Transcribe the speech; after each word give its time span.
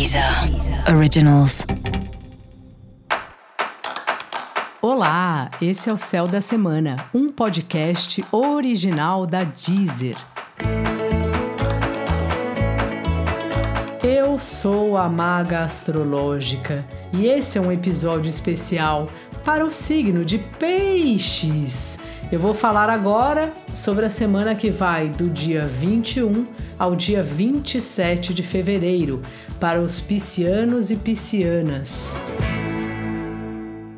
Deezer 0.00 0.24
Originals. 0.96 1.66
Olá, 4.80 5.50
esse 5.60 5.90
é 5.90 5.92
o 5.92 5.98
Céu 5.98 6.26
da 6.26 6.40
Semana, 6.40 6.96
um 7.12 7.30
podcast 7.30 8.24
original 8.32 9.26
da 9.26 9.44
Deezer. 9.44 10.16
Eu 14.02 14.38
sou 14.38 14.96
a 14.96 15.06
Maga 15.06 15.64
Astrológica 15.64 16.82
e 17.12 17.26
esse 17.26 17.58
é 17.58 17.60
um 17.60 17.70
episódio 17.70 18.30
especial 18.30 19.06
para 19.44 19.66
o 19.66 19.70
signo 19.70 20.24
de 20.24 20.38
Peixes. 20.38 21.98
Eu 22.32 22.38
vou 22.38 22.54
falar 22.54 22.88
agora 22.88 23.52
sobre 23.74 24.06
a 24.06 24.08
semana 24.08 24.54
que 24.54 24.70
vai 24.70 25.08
do 25.08 25.28
dia 25.28 25.66
21 25.66 26.46
ao 26.78 26.94
dia 26.94 27.24
27 27.24 28.32
de 28.32 28.44
fevereiro 28.44 29.20
para 29.58 29.80
os 29.80 29.98
piscianos 29.98 30.92
e 30.92 30.96
piscianas. 30.96 32.16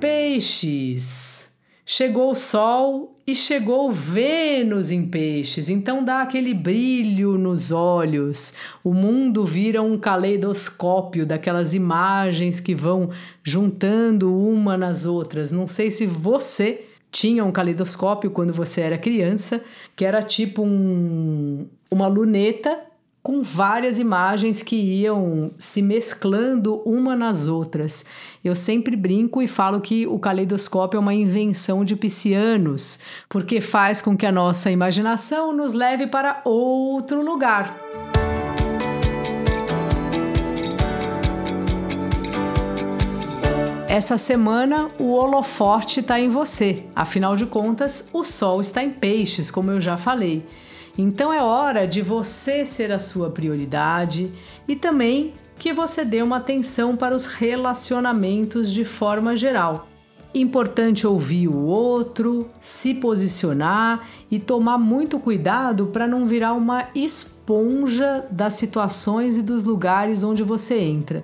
Peixes. 0.01 1.53
Chegou 1.85 2.33
o 2.33 2.35
Sol 2.35 3.21
e 3.27 3.35
chegou 3.35 3.93
Vênus 3.93 4.91
em 4.91 5.07
Peixes, 5.07 5.69
então 5.69 6.03
dá 6.03 6.23
aquele 6.23 6.55
brilho 6.55 7.37
nos 7.37 7.71
olhos. 7.71 8.55
O 8.83 8.95
mundo 8.95 9.45
vira 9.45 9.83
um 9.83 9.99
caleidoscópio 9.99 11.27
daquelas 11.27 11.75
imagens 11.75 12.61
que 12.61 12.75
vão 12.75 13.11
juntando 13.45 14.35
uma 14.35 14.79
nas 14.79 15.05
outras. 15.05 15.53
Não 15.53 15.67
sei 15.67 15.91
se 15.91 16.07
você 16.07 16.87
tinha 17.13 17.45
um 17.45 17.53
caleidoscópio 17.53 18.31
quando 18.31 18.53
você 18.53 18.81
era 18.81 18.97
criança, 18.97 19.63
que 19.95 20.05
era 20.05 20.23
tipo 20.23 20.63
um, 20.63 21.67
uma 21.91 22.09
luneta 22.09 22.81
com 23.23 23.41
várias 23.41 24.01
imagens 24.01 24.63
que 24.65 24.75
iam 24.75 25.53
se 25.57 25.81
mesclando 25.81 26.83
uma 26.85 27.15
nas 27.15 27.47
outras. 27.47 28.05
Eu 28.43 28.57
sempre 28.57 28.97
brinco 28.97 29.41
e 29.41 29.47
falo 29.47 29.81
que 29.81 30.07
o 30.09 30.19
caleidoscópio 30.19 30.97
é 30.97 31.01
uma 31.01 31.15
invenção 31.15 31.85
de 31.85 31.95
piscianos, 31.95 32.99
porque 33.29 33.61
faz 33.61 34.03
com 34.03 34.17
que 34.17 34.27
a 34.27 34.33
nossa 34.33 34.71
imaginação 34.73 35.53
nos 35.53 35.73
leve 35.73 36.09
para 36.09 36.41
outro 36.45 37.23
lugar. 37.23 37.92
Essa 43.93 44.17
semana 44.17 44.91
o 44.99 45.13
holoforte 45.13 46.01
está 46.01 46.19
em 46.19 46.31
você, 46.31 46.85
afinal 46.97 47.37
de 47.37 47.45
contas, 47.45 48.09
o 48.15 48.25
Sol 48.25 48.59
está 48.63 48.83
em 48.83 48.89
peixes, 48.89 49.51
como 49.51 49.71
eu 49.71 49.83
já 49.83 49.99
falei. 49.99 50.47
Então 50.97 51.31
é 51.31 51.43
hora 51.43 51.87
de 51.87 52.01
você 52.01 52.65
ser 52.65 52.91
a 52.91 52.99
sua 52.99 53.29
prioridade 53.29 54.33
e 54.67 54.75
também 54.75 55.35
que 55.59 55.75
você 55.75 56.07
dê 56.07 56.23
uma 56.23 56.39
atenção 56.39 56.97
para 56.97 57.15
os 57.15 57.27
relacionamentos 57.27 58.73
de 58.73 58.83
forma 58.83 59.37
geral. 59.37 59.87
Importante 60.35 61.07
ouvir 61.07 61.49
o 61.49 61.59
outro, 61.59 62.49
se 62.59 62.95
posicionar 62.95 64.09
e 64.31 64.39
tomar 64.39 64.79
muito 64.79 65.19
cuidado 65.19 65.89
para 65.89 66.07
não 66.07 66.25
virar 66.25 66.55
uma 66.55 66.89
esponja 66.95 68.25
das 68.31 68.55
situações 68.55 69.37
e 69.37 69.43
dos 69.43 69.65
lugares 69.65 70.23
onde 70.23 70.43
você 70.43 70.79
entra. 70.79 71.23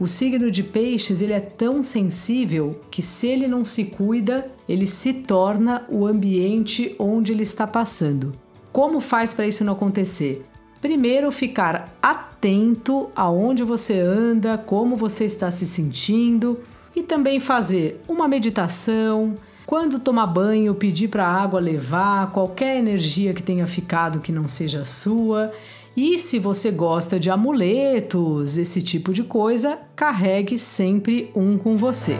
O 0.00 0.06
signo 0.06 0.50
de 0.50 0.62
Peixes 0.62 1.20
ele 1.20 1.34
é 1.34 1.40
tão 1.40 1.82
sensível 1.82 2.80
que 2.90 3.02
se 3.02 3.26
ele 3.26 3.46
não 3.46 3.62
se 3.62 3.84
cuida, 3.84 4.50
ele 4.66 4.86
se 4.86 5.12
torna 5.12 5.84
o 5.90 6.06
ambiente 6.06 6.96
onde 6.98 7.32
ele 7.32 7.42
está 7.42 7.66
passando. 7.66 8.32
Como 8.72 8.98
faz 8.98 9.34
para 9.34 9.46
isso 9.46 9.62
não 9.62 9.74
acontecer? 9.74 10.46
Primeiro, 10.80 11.30
ficar 11.30 11.94
atento 12.02 13.10
aonde 13.14 13.62
você 13.62 14.00
anda, 14.00 14.56
como 14.56 14.96
você 14.96 15.26
está 15.26 15.50
se 15.50 15.66
sentindo 15.66 16.58
e 16.96 17.02
também 17.02 17.38
fazer 17.38 18.00
uma 18.08 18.26
meditação. 18.26 19.36
Quando 19.66 19.98
tomar 19.98 20.28
banho, 20.28 20.74
pedir 20.74 21.08
para 21.08 21.26
a 21.26 21.42
água 21.42 21.60
levar 21.60 22.32
qualquer 22.32 22.78
energia 22.78 23.34
que 23.34 23.42
tenha 23.42 23.66
ficado 23.66 24.20
que 24.20 24.32
não 24.32 24.48
seja 24.48 24.86
sua 24.86 25.52
e 25.96 26.18
se 26.18 26.38
você 26.38 26.70
gosta 26.70 27.18
de 27.18 27.30
amuletos, 27.30 28.56
esse 28.56 28.80
tipo 28.80 29.12
de 29.12 29.24
coisa, 29.24 29.78
carregue 29.96 30.58
sempre 30.58 31.30
um 31.34 31.58
com 31.58 31.76
você. 31.76 32.16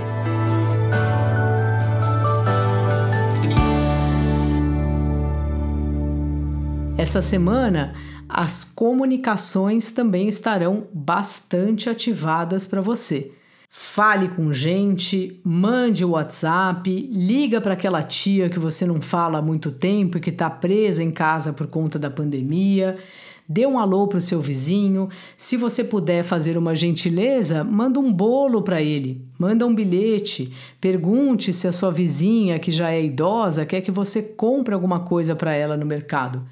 Essa 6.99 7.23
semana, 7.23 7.95
as 8.29 8.65
comunicações 8.65 9.91
também 9.91 10.29
estarão 10.29 10.87
bastante 10.93 11.89
ativadas 11.89 12.67
para 12.67 12.81
você. 12.81 13.33
Fale 13.73 14.29
com 14.29 14.53
gente, 14.53 15.41
mande 15.45 16.05
WhatsApp, 16.05 16.91
liga 17.13 17.61
para 17.61 17.75
aquela 17.75 18.03
tia 18.03 18.51
que 18.51 18.59
você 18.59 18.85
não 18.85 19.01
fala 19.01 19.39
há 19.39 19.43
muito 19.43 19.71
tempo 19.71 20.19
e 20.19 20.21
que 20.21 20.31
está 20.31 20.51
presa 20.51 21.05
em 21.05 21.11
casa 21.13 21.53
por 21.53 21.69
conta 21.69 21.97
da 21.97 22.11
pandemia 22.11 22.99
dê 23.51 23.67
um 23.67 23.81
alô 23.81 24.07
para 24.07 24.19
o 24.19 24.21
seu 24.21 24.41
vizinho. 24.41 25.09
Se 25.37 25.57
você 25.57 25.83
puder 25.83 26.23
fazer 26.23 26.57
uma 26.57 26.77
gentileza, 26.77 27.65
manda 27.65 27.99
um 27.99 28.13
bolo 28.13 28.63
para 28.63 28.81
ele, 28.81 29.27
manda 29.37 29.67
um 29.67 29.75
bilhete, 29.75 30.55
pergunte 30.81 31.53
se 31.53 31.67
a 31.67 31.73
sua 31.73 31.91
vizinha, 31.91 32.61
que 32.61 32.71
já 32.71 32.93
é 32.93 33.03
idosa, 33.03 33.67
quer 33.67 33.81
que 33.81 33.91
você 33.91 34.23
compre 34.23 34.73
alguma 34.73 35.01
coisa 35.01 35.35
para 35.35 35.53
ela 35.53 35.77
no 35.77 35.85
mercado. 35.85 36.47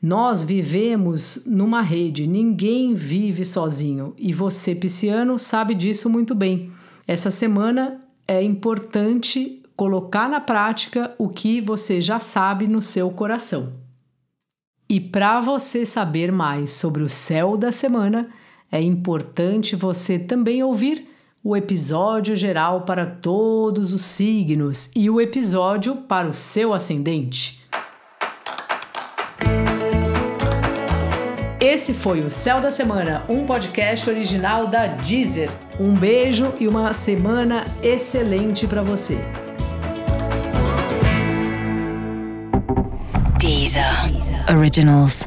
Nós 0.00 0.44
vivemos 0.44 1.42
numa 1.44 1.82
rede, 1.82 2.26
ninguém 2.26 2.94
vive 2.94 3.44
sozinho 3.44 4.14
e 4.16 4.32
você, 4.32 4.74
pisciano, 4.74 5.38
sabe 5.38 5.74
disso 5.74 6.08
muito 6.08 6.34
bem. 6.34 6.70
Essa 7.06 7.30
semana 7.30 8.00
é 8.26 8.40
importante 8.42 9.62
colocar 9.74 10.28
na 10.28 10.40
prática 10.40 11.14
o 11.18 11.28
que 11.28 11.60
você 11.60 12.00
já 12.00 12.20
sabe 12.20 12.68
no 12.68 12.80
seu 12.80 13.10
coração. 13.10 13.72
E 14.88 15.00
para 15.00 15.40
você 15.40 15.84
saber 15.84 16.30
mais 16.30 16.72
sobre 16.72 17.02
o 17.02 17.10
céu 17.10 17.56
da 17.56 17.72
semana, 17.72 18.28
é 18.70 18.80
importante 18.80 19.74
você 19.74 20.18
também 20.18 20.62
ouvir 20.62 21.08
o 21.42 21.56
episódio 21.56 22.36
geral 22.36 22.82
para 22.82 23.06
todos 23.06 23.92
os 23.92 24.02
signos 24.02 24.90
e 24.94 25.10
o 25.10 25.20
episódio 25.20 25.96
para 25.96 26.28
o 26.28 26.34
seu 26.34 26.72
ascendente. 26.72 27.57
Esse 31.70 31.92
foi 31.92 32.20
o 32.22 32.30
Céu 32.30 32.62
da 32.62 32.70
Semana, 32.70 33.22
um 33.28 33.44
podcast 33.44 34.08
original 34.08 34.68
da 34.68 34.86
Deezer. 34.86 35.50
Um 35.78 35.92
beijo 35.92 36.54
e 36.58 36.66
uma 36.66 36.94
semana 36.94 37.62
excelente 37.82 38.66
para 38.66 38.82
você. 38.82 39.18
Deezer 43.38 43.84
Originals. 44.50 45.26